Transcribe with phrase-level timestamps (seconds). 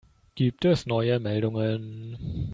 [0.33, 2.49] Gibt es neue Meldungen?